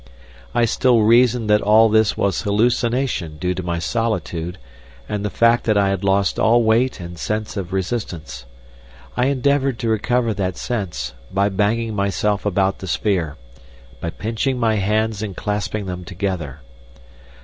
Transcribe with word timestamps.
I 0.55 0.65
still 0.65 1.03
reasoned 1.03 1.47
that 1.51 1.61
all 1.61 1.87
this 1.87 2.17
was 2.17 2.41
hallucination 2.41 3.37
due 3.37 3.53
to 3.53 3.61
my 3.61 3.77
solitude, 3.77 4.57
and 5.07 5.23
the 5.23 5.29
fact 5.29 5.65
that 5.65 5.77
I 5.77 5.89
had 5.89 6.03
lost 6.03 6.39
all 6.39 6.63
weight 6.63 6.99
and 6.99 7.19
sense 7.19 7.55
of 7.55 7.71
resistance. 7.71 8.45
I 9.15 9.27
endeavoured 9.27 9.77
to 9.77 9.89
recover 9.89 10.33
that 10.33 10.57
sense 10.57 11.13
by 11.31 11.49
banging 11.49 11.95
myself 11.95 12.47
about 12.47 12.79
the 12.79 12.87
sphere, 12.87 13.37
by 13.99 14.09
pinching 14.09 14.57
my 14.59 14.77
hands 14.77 15.21
and 15.21 15.37
clasping 15.37 15.85
them 15.85 16.03
together. 16.03 16.61